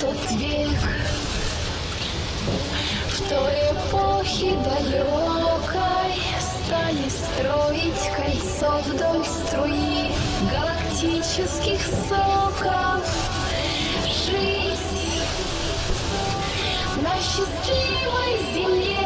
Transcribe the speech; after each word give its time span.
тот 0.00 0.30
век, 0.32 0.78
в 3.08 3.28
той 3.28 3.54
эпохе 3.72 4.56
далекой 4.64 6.14
стали 6.40 7.08
строить 7.08 8.04
кольцо 8.16 8.80
вдоль 8.86 9.24
струи 9.24 10.12
галактических 10.52 11.80
соков. 12.08 13.02
Жизнь 14.06 15.22
на 17.02 17.14
счастливой 17.16 18.32
земле 18.54 18.98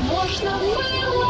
можно 0.00 0.58
было 0.58 1.27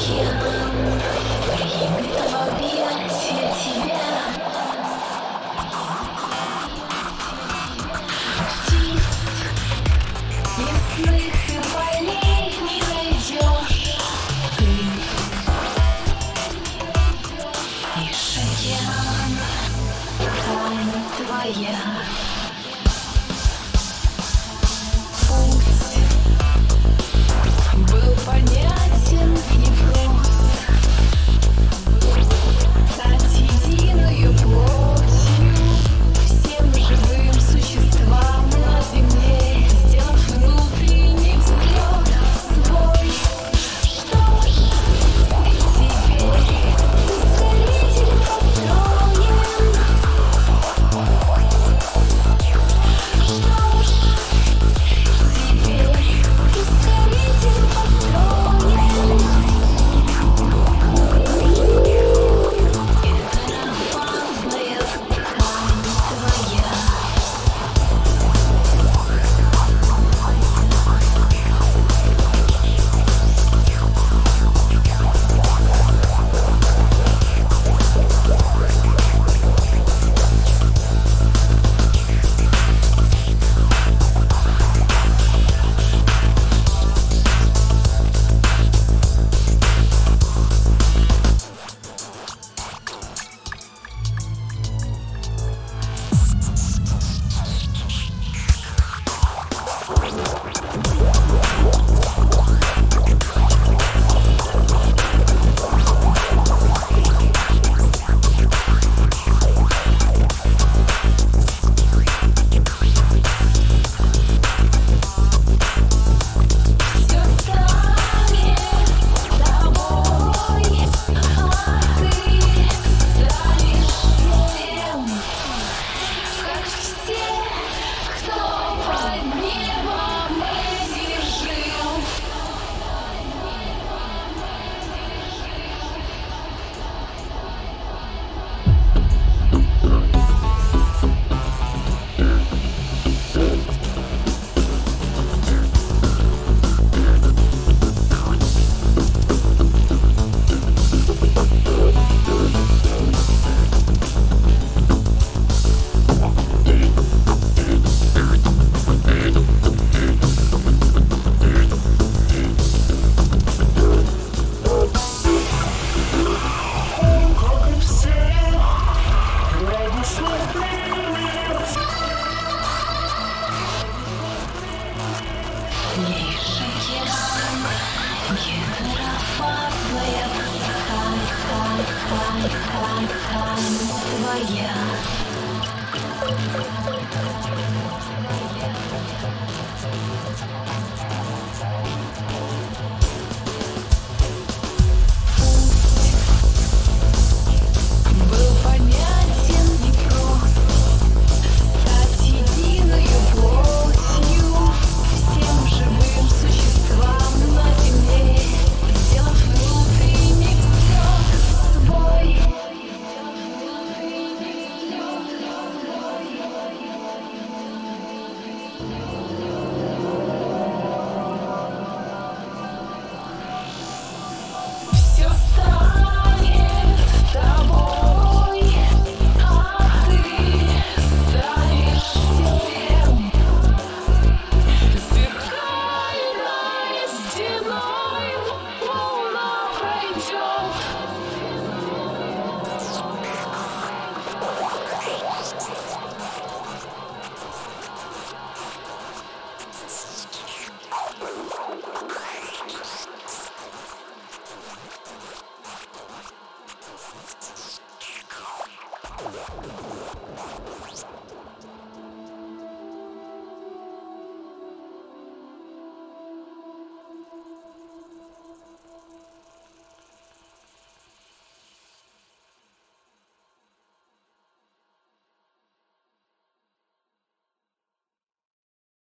Египет, 0.00 0.32
Египет. 1.58 2.49